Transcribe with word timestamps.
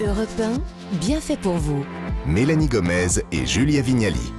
Europe 0.00 0.28
1, 0.38 0.98
bien 0.98 1.20
fait 1.20 1.38
pour 1.38 1.54
vous. 1.54 1.82
Mélanie 2.26 2.68
Gomez 2.68 3.22
et 3.32 3.46
Julia 3.46 3.80
Vignali. 3.80 4.32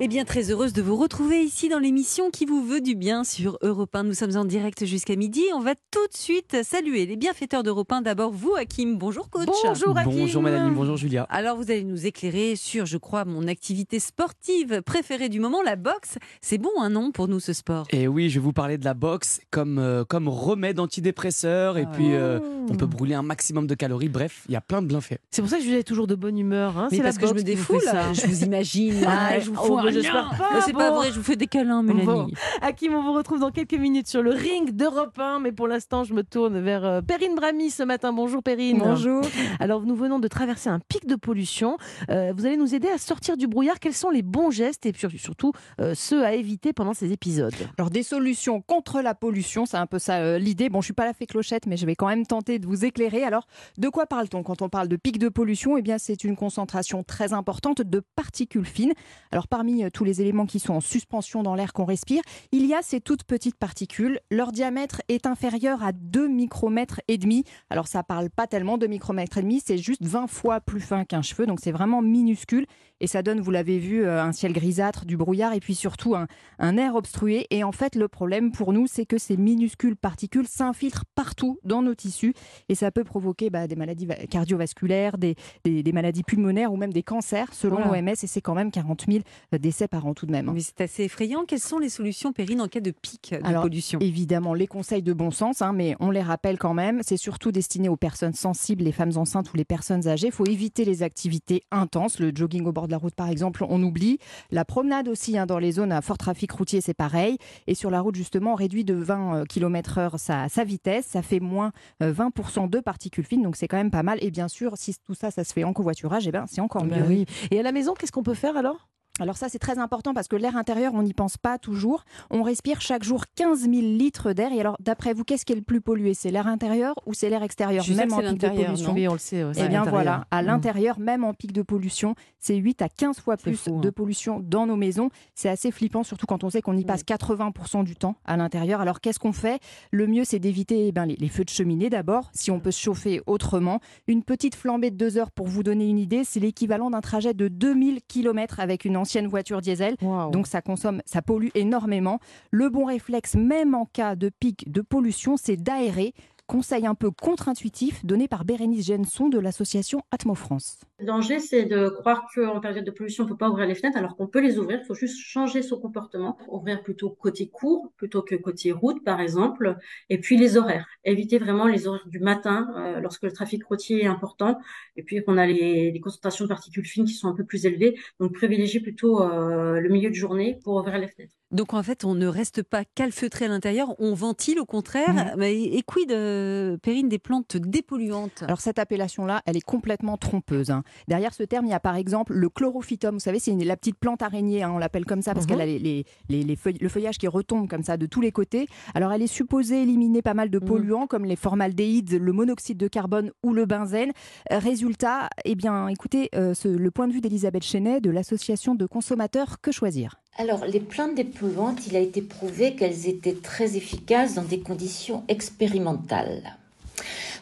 Eh 0.00 0.06
bien, 0.06 0.24
très 0.24 0.52
heureuse 0.52 0.72
de 0.72 0.80
vous 0.80 0.94
retrouver 0.94 1.40
ici 1.42 1.68
dans 1.68 1.80
l'émission 1.80 2.30
qui 2.30 2.46
vous 2.46 2.64
veut 2.64 2.80
du 2.80 2.94
bien 2.94 3.24
sur 3.24 3.58
Europe 3.62 3.96
1. 3.96 4.04
Nous 4.04 4.14
sommes 4.14 4.36
en 4.36 4.44
direct 4.44 4.84
jusqu'à 4.84 5.16
midi. 5.16 5.42
On 5.56 5.58
va 5.58 5.74
tout 5.74 6.06
de 6.12 6.16
suite 6.16 6.58
saluer 6.62 7.04
les 7.04 7.16
bienfaiteurs 7.16 7.64
d'Europe 7.64 7.90
1. 7.90 8.02
D'abord, 8.02 8.30
vous, 8.30 8.54
Hakim. 8.54 8.96
Bonjour, 8.96 9.28
coach. 9.28 9.48
Bonjour, 9.64 9.98
Hakim. 9.98 10.12
Bonjour, 10.12 10.40
Mélanie. 10.40 10.70
Bonjour, 10.72 10.96
Julia. 10.96 11.26
Alors, 11.30 11.56
vous 11.56 11.72
allez 11.72 11.82
nous 11.82 12.06
éclairer 12.06 12.54
sur, 12.54 12.86
je 12.86 12.96
crois, 12.96 13.24
mon 13.24 13.48
activité 13.48 13.98
sportive 13.98 14.82
préférée 14.82 15.28
du 15.28 15.40
moment, 15.40 15.62
la 15.64 15.74
boxe. 15.74 16.18
C'est 16.42 16.58
bon, 16.58 16.70
un 16.80 16.90
nom 16.90 17.10
pour 17.10 17.26
nous, 17.26 17.40
ce 17.40 17.52
sport? 17.52 17.88
Et 17.90 18.06
oui, 18.06 18.30
je 18.30 18.38
vais 18.38 18.44
vous 18.44 18.52
parler 18.52 18.78
de 18.78 18.84
la 18.84 18.94
boxe 18.94 19.40
comme, 19.50 19.80
euh, 19.80 20.04
comme 20.04 20.28
remède 20.28 20.78
antidépresseur. 20.78 21.76
Et 21.76 21.86
Ah 21.88 21.92
puis, 21.92 22.14
euh, 22.14 22.38
on 22.70 22.76
peut 22.76 22.86
brûler 22.86 23.14
un 23.14 23.22
maximum 23.22 23.66
de 23.66 23.74
calories. 23.74 24.08
Bref, 24.08 24.44
il 24.48 24.52
y 24.52 24.56
a 24.56 24.60
plein 24.60 24.80
de 24.80 24.86
bienfaits. 24.86 25.18
C'est 25.32 25.42
pour 25.42 25.50
ça 25.50 25.56
que 25.56 25.64
Julia 25.64 25.80
est 25.80 25.82
toujours 25.82 26.06
de 26.06 26.14
bonne 26.14 26.38
humeur. 26.38 26.78
Hein. 26.78 26.86
Mais 26.92 26.98
c'est 26.98 27.02
parce 27.02 27.16
la 27.16 27.22
que 27.22 27.26
je 27.26 27.32
me 27.34 27.38
vous 27.38 27.44
défoule, 27.44 27.82
je 28.12 28.26
vous 28.28 28.44
imagine. 28.44 28.94
Ah, 29.04 29.40
je 29.40 29.50
vous 29.50 29.87
oh, 29.88 29.92
bah, 29.92 29.98
un 29.98 30.02
j'espère 30.02 30.30
pas, 30.30 30.50
Mais 30.54 30.60
C'est 30.60 30.72
pas 30.72 30.90
vrai, 30.90 31.08
je 31.10 31.16
vous 31.16 31.22
fais 31.22 31.36
des 31.36 31.46
câlins, 31.46 31.82
Mélanie. 31.82 32.06
Bon. 32.06 32.28
Hakim, 32.62 32.94
on 32.94 33.02
vous 33.02 33.12
retrouve 33.12 33.40
dans 33.40 33.50
quelques 33.50 33.74
minutes 33.74 34.08
sur 34.08 34.22
le 34.22 34.30
ring 34.30 34.74
d'Europe 34.74 35.18
1. 35.18 35.40
Mais 35.40 35.52
pour 35.52 35.68
l'instant, 35.68 36.04
je 36.04 36.14
me 36.14 36.22
tourne 36.22 36.60
vers 36.60 36.84
euh, 36.84 37.00
Perrine 37.00 37.34
Brami 37.34 37.70
ce 37.70 37.82
matin. 37.82 38.12
Bonjour 38.12 38.42
Perrine. 38.42 38.78
Bonjour. 38.78 39.22
Alors, 39.60 39.82
nous 39.82 39.94
venons 39.94 40.18
de 40.18 40.28
traverser 40.28 40.68
un 40.68 40.80
pic 40.80 41.06
de 41.06 41.16
pollution. 41.16 41.76
Euh, 42.10 42.32
vous 42.36 42.46
allez 42.46 42.56
nous 42.56 42.74
aider 42.74 42.88
à 42.88 42.98
sortir 42.98 43.36
du 43.36 43.46
brouillard. 43.46 43.80
Quels 43.80 43.94
sont 43.94 44.10
les 44.10 44.22
bons 44.22 44.50
gestes 44.50 44.86
et 44.86 44.92
puis 44.92 45.18
surtout 45.18 45.52
euh, 45.80 45.94
ceux 45.94 46.24
à 46.24 46.32
éviter 46.34 46.72
pendant 46.72 46.94
ces 46.94 47.12
épisodes? 47.12 47.54
Alors 47.76 47.90
des 47.90 48.02
solutions 48.02 48.60
contre 48.60 49.00
la 49.00 49.14
pollution, 49.14 49.66
c'est 49.66 49.76
un 49.76 49.86
peu 49.86 49.98
ça 49.98 50.18
euh, 50.18 50.38
l'idée. 50.38 50.68
Bon, 50.68 50.80
je 50.80 50.86
suis 50.86 50.94
pas 50.94 51.04
la 51.04 51.14
fée 51.14 51.26
clochette, 51.26 51.66
mais 51.66 51.76
je 51.76 51.86
vais 51.86 51.94
quand 51.94 52.08
même 52.08 52.26
tenter 52.26 52.58
de 52.58 52.66
vous 52.66 52.84
éclairer. 52.84 53.24
Alors, 53.24 53.46
de 53.76 53.88
quoi 53.88 54.06
parle-t-on 54.06 54.42
quand 54.42 54.62
on 54.62 54.68
parle 54.68 54.88
de 54.88 54.96
pic 54.96 55.18
de 55.18 55.28
pollution? 55.28 55.76
Eh 55.76 55.82
bien, 55.82 55.98
c'est 55.98 56.24
une 56.24 56.36
concentration 56.36 57.02
très 57.02 57.32
importante 57.32 57.82
de 57.82 58.02
particules 58.16 58.64
fines. 58.64 58.92
Alors, 59.32 59.48
parmi 59.48 59.77
euh, 59.84 59.90
tous 59.92 60.04
les 60.04 60.20
éléments 60.20 60.46
qui 60.46 60.58
sont 60.58 60.74
en 60.74 60.80
suspension 60.80 61.42
dans 61.42 61.54
l'air 61.54 61.72
qu'on 61.72 61.84
respire, 61.84 62.22
il 62.52 62.66
y 62.66 62.74
a 62.74 62.82
ces 62.82 63.00
toutes 63.00 63.24
petites 63.24 63.56
particules. 63.56 64.20
Leur 64.30 64.52
diamètre 64.52 65.02
est 65.08 65.26
inférieur 65.26 65.82
à 65.82 65.92
2 65.92 66.28
micromètres 66.28 67.00
et 67.08 67.18
demi. 67.18 67.44
Alors, 67.70 67.86
ça 67.88 68.02
parle 68.02 68.30
pas 68.30 68.46
tellement 68.46 68.78
de 68.78 68.86
micromètres 68.86 69.38
et 69.38 69.42
demi, 69.42 69.60
c'est 69.64 69.78
juste 69.78 70.02
20 70.04 70.26
fois 70.26 70.60
plus 70.60 70.80
fin 70.80 71.04
qu'un 71.04 71.22
cheveu, 71.22 71.46
donc 71.46 71.58
c'est 71.62 71.72
vraiment 71.72 72.02
minuscule. 72.02 72.66
Et 73.00 73.06
ça 73.06 73.22
donne, 73.22 73.40
vous 73.40 73.52
l'avez 73.52 73.78
vu, 73.78 74.02
euh, 74.04 74.20
un 74.22 74.32
ciel 74.32 74.52
grisâtre, 74.52 75.04
du 75.06 75.16
brouillard 75.16 75.52
et 75.52 75.60
puis 75.60 75.76
surtout 75.76 76.16
un, 76.16 76.26
un 76.58 76.76
air 76.76 76.96
obstrué. 76.96 77.46
Et 77.50 77.62
en 77.62 77.70
fait, 77.70 77.94
le 77.94 78.08
problème 78.08 78.50
pour 78.50 78.72
nous, 78.72 78.88
c'est 78.88 79.06
que 79.06 79.18
ces 79.18 79.36
minuscules 79.36 79.94
particules 79.94 80.48
s'infiltrent 80.48 81.04
partout 81.14 81.58
dans 81.62 81.80
nos 81.82 81.94
tissus 81.94 82.34
et 82.68 82.74
ça 82.74 82.90
peut 82.90 83.04
provoquer 83.04 83.50
bah, 83.50 83.68
des 83.68 83.76
maladies 83.76 84.06
va- 84.06 84.16
cardiovasculaires, 84.52 85.16
des, 85.18 85.36
des- 85.64 85.82
des 85.82 85.92
maladies 85.92 86.24
pulmonaires 86.24 86.72
ou 86.72 86.76
même 86.76 86.92
des 86.92 87.02
cancers, 87.04 87.52
selon 87.52 87.76
Voilà. 87.76 88.00
l'OMS. 88.00 88.08
Et 88.20 88.26
c'est 88.26 88.40
quand 88.40 88.54
même 88.54 88.70
40 88.72 89.04
000 89.08 89.20
décès 89.52 89.67
par 89.88 90.06
an 90.06 90.14
tout 90.14 90.26
de 90.26 90.32
même. 90.32 90.48
hein. 90.48 90.52
Mais 90.54 90.60
c'est 90.60 90.80
assez 90.80 91.04
effrayant. 91.04 91.44
Quelles 91.46 91.60
sont 91.60 91.78
les 91.78 91.88
solutions, 91.88 92.32
Perrine, 92.32 92.60
en 92.60 92.68
cas 92.68 92.80
de 92.80 92.90
pic 92.90 93.34
de 93.40 93.46
Alors, 93.46 93.62
pollution? 93.62 93.98
Évidemment, 94.00 94.54
les 94.54 94.66
conseils 94.66 95.02
de 95.02 95.12
bon 95.12 95.30
sens, 95.30 95.62
hein, 95.62 95.72
mais 95.72 95.96
on 96.00 96.10
les 96.10 96.22
rappelle 96.22 96.58
quand 96.58 96.74
même. 96.74 97.00
C'est 97.02 97.16
surtout 97.16 97.52
destiné 97.52 97.88
aux 97.88 97.96
personnes 97.96 98.32
sensibles, 98.34 98.84
les 98.84 98.92
femmes 98.92 99.12
enceintes 99.16 99.52
ou 99.52 99.56
les 99.56 99.64
personnes 99.64 100.08
âgées. 100.08 100.28
Il 100.28 100.32
faut 100.32 100.46
éviter 100.46 100.84
les 100.84 101.02
activités 101.02 101.62
intenses. 101.70 102.18
Le 102.18 102.32
jogging 102.34 102.64
au 102.66 102.72
bord 102.72 102.86
de 102.86 102.92
la 102.92 102.98
route, 102.98 103.14
par 103.14 103.28
exemple, 103.28 103.64
on 103.68 103.82
oublie. 103.82 104.18
La 104.50 104.64
promenade 104.64 105.08
aussi, 105.08 105.38
hein, 105.38 105.46
dans 105.46 105.58
les 105.58 105.72
zones 105.72 105.92
à 105.92 106.00
fort 106.02 106.18
trafic 106.18 106.50
routier, 106.52 106.80
c'est 106.80 106.94
pareil. 106.94 107.38
Et 107.66 107.74
sur 107.74 107.90
la 107.90 108.00
route, 108.00 108.14
justement, 108.14 108.52
on 108.52 108.56
réduit 108.56 108.84
de 108.84 108.94
20 108.94 109.44
km/h 109.48 110.18
sa, 110.18 110.48
sa 110.48 110.64
vitesse. 110.64 111.06
Ça 111.06 111.22
fait 111.22 111.40
moins 111.40 111.72
euh, 112.02 112.12
20% 112.12 112.68
de 112.68 112.80
particules 112.80 113.24
fines, 113.24 113.42
donc 113.42 113.56
c'est 113.56 113.68
quand 113.68 113.76
même 113.76 113.90
pas 113.90 114.02
mal. 114.02 114.18
Et 114.22 114.30
bien 114.30 114.48
sûr, 114.48 114.72
si 114.76 114.94
tout 115.04 115.14
ça, 115.14 115.30
ça 115.30 115.44
se 115.44 115.52
fait 115.52 115.64
en 115.64 115.72
covoiturage, 115.72 116.26
eh 116.26 116.32
ben, 116.32 116.44
c'est 116.48 116.60
encore 116.60 116.84
mieux. 116.84 117.00
Bah 117.00 117.06
oui. 117.08 117.26
Et 117.50 117.58
à 117.60 117.62
la 117.62 117.72
maison, 117.72 117.94
qu'est-ce 117.94 118.12
qu'on 118.12 118.22
peut 118.22 118.34
faire 118.34 118.56
alors? 118.56 118.88
Alors 119.20 119.36
ça, 119.36 119.48
c'est 119.48 119.58
très 119.58 119.78
important 119.78 120.14
parce 120.14 120.28
que 120.28 120.36
l'air 120.36 120.56
intérieur, 120.56 120.92
on 120.94 121.02
n'y 121.02 121.14
pense 121.14 121.36
pas 121.36 121.58
toujours. 121.58 122.04
On 122.30 122.42
respire 122.42 122.80
chaque 122.80 123.02
jour 123.04 123.24
15 123.36 123.60
000 123.62 123.72
litres 123.72 124.32
d'air. 124.32 124.52
Et 124.52 124.60
alors, 124.60 124.76
d'après 124.80 125.12
vous, 125.12 125.24
qu'est-ce 125.24 125.44
qui 125.44 125.52
est 125.52 125.56
le 125.56 125.62
plus 125.62 125.80
pollué? 125.80 126.14
C'est 126.14 126.30
l'air 126.30 126.46
intérieur 126.46 126.94
ou 127.06 127.14
c'est 127.14 127.28
l'air 127.30 127.42
extérieur 127.42 127.82
Je 127.84 127.92
sais 127.92 127.98
Même 127.98 128.08
que 128.10 128.14
en 128.14 128.18
pic 128.20 128.38
de 128.38 128.48
pollution? 128.48 128.92
Oui, 128.92 129.08
on 129.08 129.12
le 129.14 129.18
sait. 129.18 129.44
Eh 129.56 129.68
bien 129.68 129.84
voilà, 129.84 130.26
à 130.30 130.42
Mm. 130.42 130.46
l'intérieur, 130.46 130.98
même 131.00 131.24
en 131.24 131.34
pic 131.34 131.52
de 131.52 131.62
pollution, 131.62 132.14
c'est 132.38 132.54
8 132.56 132.82
à 132.82 132.88
15 132.88 133.18
fois 133.20 133.36
plus 133.36 133.56
fou, 133.56 133.76
hein. 133.76 133.80
de 133.80 133.90
pollution 133.90 134.40
dans 134.40 134.66
nos 134.66 134.76
maisons. 134.76 135.10
C'est 135.34 135.48
assez 135.48 135.70
flippant, 135.70 136.04
surtout 136.04 136.26
quand 136.26 136.44
on 136.44 136.50
sait 136.50 136.62
qu'on 136.62 136.76
y 136.76 136.84
passe 136.84 137.02
80% 137.04 137.82
du 137.84 137.96
temps 137.96 138.14
à 138.24 138.36
l'intérieur. 138.36 138.80
Alors 138.80 139.00
qu'est-ce 139.00 139.18
qu'on 139.18 139.32
fait? 139.32 139.58
Le 139.90 140.06
mieux, 140.06 140.24
c'est 140.24 140.38
d'éviter 140.38 140.86
eh 140.88 140.92
ben, 140.92 141.06
les, 141.06 141.16
les 141.16 141.28
feux 141.28 141.44
de 141.44 141.50
cheminée 141.50 141.90
d'abord, 141.90 142.30
si 142.32 142.50
on 142.50 142.60
peut 142.60 142.70
se 142.70 142.80
chauffer 142.80 143.20
autrement. 143.26 143.80
Une 144.06 144.22
petite 144.22 144.54
flambée 144.54 144.90
de 144.90 144.96
deux 144.96 145.18
heures 145.18 145.30
pour 145.32 145.48
vous 145.48 145.62
donner 145.64 145.86
une 145.88 145.98
idée, 145.98 146.22
c'est 146.24 146.40
l'équivalent 146.40 146.90
d'un 146.90 147.00
trajet 147.00 147.34
de 147.34 147.48
2000 147.48 148.00
km 148.06 148.60
avec 148.60 148.84
une 148.84 148.96
ancienne 148.96 149.07
voiture 149.28 149.60
diesel. 149.60 149.96
Waouh. 150.02 150.30
Donc 150.30 150.46
ça 150.46 150.62
consomme, 150.62 151.02
ça 151.06 151.22
pollue 151.22 151.48
énormément. 151.54 152.20
Le 152.50 152.68
bon 152.68 152.84
réflexe, 152.84 153.34
même 153.34 153.74
en 153.74 153.86
cas 153.86 154.16
de 154.16 154.28
pic 154.28 154.70
de 154.70 154.80
pollution, 154.80 155.36
c'est 155.36 155.56
d'aérer. 155.56 156.14
Conseil 156.48 156.86
un 156.86 156.94
peu 156.94 157.10
contre-intuitif 157.10 158.06
donné 158.06 158.26
par 158.26 158.46
Bérénice 158.46 158.86
Genson 158.86 159.28
de 159.28 159.38
l'association 159.38 160.00
Atmo 160.10 160.34
France. 160.34 160.78
Le 160.98 161.04
danger, 161.04 161.40
c'est 161.40 161.66
de 161.66 161.90
croire 161.90 162.24
qu'en 162.34 162.58
période 162.58 162.86
de 162.86 162.90
pollution, 162.90 163.24
on 163.24 163.26
ne 163.26 163.32
peut 163.32 163.36
pas 163.36 163.50
ouvrir 163.50 163.66
les 163.66 163.74
fenêtres, 163.74 163.98
alors 163.98 164.16
qu'on 164.16 164.28
peut 164.28 164.40
les 164.40 164.58
ouvrir. 164.58 164.80
Il 164.82 164.86
faut 164.86 164.94
juste 164.94 165.18
changer 165.18 165.60
son 165.60 165.78
comportement. 165.78 166.38
Ouvrir 166.48 166.82
plutôt 166.82 167.10
côté 167.10 167.50
court, 167.50 167.92
plutôt 167.98 168.22
que 168.22 168.34
côté 168.34 168.72
route, 168.72 169.04
par 169.04 169.20
exemple. 169.20 169.76
Et 170.08 170.18
puis 170.18 170.38
les 170.38 170.56
horaires. 170.56 170.86
Éviter 171.04 171.38
vraiment 171.38 171.66
les 171.66 171.86
horaires 171.86 172.08
du 172.08 172.18
matin, 172.18 172.66
euh, 172.78 173.00
lorsque 173.00 173.24
le 173.24 173.32
trafic 173.32 173.62
routier 173.66 174.04
est 174.04 174.08
important. 174.08 174.58
Et 174.96 175.02
puis 175.02 175.22
qu'on 175.22 175.36
a 175.36 175.44
les, 175.44 175.92
les 175.92 176.00
concentrations 176.00 176.46
de 176.46 176.48
particules 176.48 176.86
fines 176.86 177.04
qui 177.04 177.12
sont 177.12 177.28
un 177.28 177.34
peu 177.34 177.44
plus 177.44 177.66
élevées. 177.66 177.94
Donc 178.20 178.32
privilégier 178.32 178.80
plutôt 178.80 179.20
euh, 179.22 179.80
le 179.80 179.88
milieu 179.90 180.08
de 180.08 180.14
journée 180.14 180.58
pour 180.64 180.76
ouvrir 180.76 180.98
les 180.98 181.08
fenêtres. 181.08 181.34
Donc 181.50 181.72
en 181.72 181.82
fait, 181.82 182.04
on 182.04 182.14
ne 182.14 182.26
reste 182.26 182.62
pas 182.62 182.84
calfeutré 182.84 183.46
à 183.46 183.48
l'intérieur, 183.48 183.94
on 183.98 184.12
ventile 184.12 184.60
au 184.60 184.66
contraire. 184.66 185.34
Mais 185.38 185.62
et 185.62 185.82
quid, 185.82 186.12
euh, 186.12 186.37
Perrine, 186.82 187.08
des 187.08 187.18
plantes 187.18 187.56
dépolluantes 187.56 188.42
Alors 188.42 188.60
cette 188.60 188.78
appellation-là, 188.78 189.42
elle 189.46 189.56
est 189.56 189.60
complètement 189.64 190.16
trompeuse. 190.16 190.70
hein. 190.70 190.82
Derrière 191.08 191.34
ce 191.34 191.42
terme, 191.42 191.66
il 191.66 191.70
y 191.70 191.74
a 191.74 191.80
par 191.80 191.96
exemple 191.96 192.34
le 192.34 192.48
chlorophytum. 192.48 193.14
Vous 193.14 193.20
savez, 193.20 193.38
c'est 193.38 193.50
une- 193.52 193.64
la 193.64 193.76
petite 193.76 193.98
plante 193.98 194.22
araignée, 194.22 194.62
hein, 194.62 194.70
on 194.74 194.78
l'appelle 194.78 195.04
comme 195.04 195.22
ça 195.22 195.34
parce 195.34 195.46
Mhm. 195.46 195.50
qu'elle 195.50 195.60
a 195.60 195.66
les, 195.66 195.78
les- 195.78 196.04
les- 196.28 196.56
le 196.80 196.88
feuillage 196.88 197.18
qui 197.18 197.26
retombe 197.28 197.68
comme 197.68 197.82
ça 197.82 197.96
de 197.96 198.06
tous 198.06 198.20
les 198.20 198.32
côtés. 198.32 198.66
Alors 198.94 199.12
elle 199.12 199.22
est 199.22 199.26
supposée 199.26 199.82
éliminer 199.82 200.22
pas 200.22 200.34
mal 200.34 200.50
de 200.50 200.58
Mhm. 200.58 200.64
polluants 200.64 201.06
comme 201.06 201.24
les 201.24 201.36
formaldéhydes, 201.36 202.18
le 202.20 202.32
monoxyde 202.32 202.78
de 202.78 202.88
carbone 202.88 203.30
ou 203.42 203.52
le 203.52 203.66
benzène. 203.66 204.12
Euh, 204.52 204.58
résultat, 204.58 205.28
eh 205.44 205.54
bien, 205.54 205.88
écoutez, 205.88 206.28
euh, 206.34 206.54
ce- 206.54 206.68
le 206.68 206.90
point 206.90 207.08
de 207.08 207.12
vue 207.12 207.20
d'Elisabeth 207.20 207.64
Chenet 207.64 208.00
de 208.00 208.10
l'association 208.10 208.74
de 208.74 208.86
consommateurs 208.86 209.60
Que 209.60 209.72
choisir 209.72 210.16
Alors, 210.40 210.66
les 210.66 210.78
plantes 210.78 211.16
dépolluantes, 211.16 211.88
il 211.88 211.96
a 211.96 211.98
été 211.98 212.22
prouvé 212.22 212.76
qu'elles 212.76 213.08
étaient 213.08 213.34
très 213.34 213.76
efficaces 213.76 214.34
dans 214.34 214.44
des 214.44 214.60
conditions 214.60 215.24
expérimentales. 215.26 216.56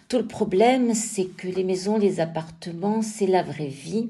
Tout 0.09 0.17
le 0.17 0.27
problème, 0.27 0.95
c'est 0.95 1.27
que 1.27 1.47
les 1.47 1.63
maisons, 1.63 1.99
les 1.99 2.21
appartements, 2.21 3.03
c'est 3.03 3.27
la 3.27 3.43
vraie 3.43 3.67
vie. 3.67 4.09